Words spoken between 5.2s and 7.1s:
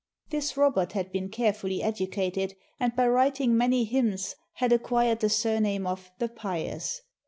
surname of "The Pious."